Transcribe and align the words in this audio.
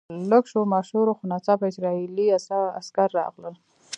لږ 0.29 0.43
شور 0.51 0.65
ماشور 0.73 1.05
و 1.07 1.17
خو 1.17 1.23
ناڅاپه 1.31 1.65
اسرایلي 1.71 2.27
عسکر 2.79 3.09
راغلل. 3.19 3.55